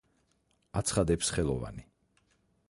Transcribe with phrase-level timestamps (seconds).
[0.81, 1.87] აცხადებს ხელოვანი.